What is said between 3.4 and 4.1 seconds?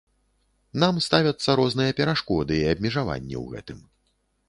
ў гэтым.